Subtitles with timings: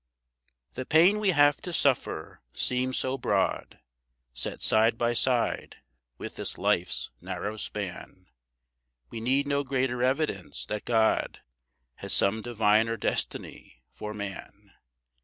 [0.73, 3.79] The pain we have to suffer seems so broad,
[4.33, 5.75] Set side by side
[6.17, 8.25] with this life's narrow span,
[9.11, 11.43] We need no greater evidence that God
[11.97, 14.73] Has some diviner destiny for man.